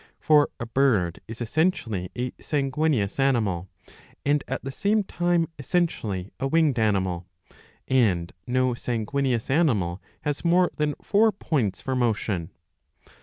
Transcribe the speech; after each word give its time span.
For 0.19 0.49
a 0.59 0.65
bird 0.65 1.21
is 1.27 1.41
essentially 1.41 2.09
a 2.15 2.31
sanguineous 2.41 3.19
animal, 3.19 3.69
and 4.25 4.43
at 4.47 4.63
the 4.63 4.71
same 4.71 5.03
time 5.03 5.45
essentially 5.59 6.31
a 6.39 6.47
winged 6.47 6.79
animal; 6.79 7.27
and 7.87 8.33
no 8.47 8.73
sanguineous 8.73 9.51
animal 9.51 10.01
has 10.21 10.43
more 10.43 10.71
than 10.77 10.95
four 11.03 11.31
points 11.31 11.81
for 11.81 11.95
motion." 11.95 12.49